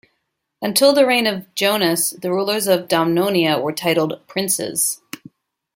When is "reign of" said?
1.05-1.53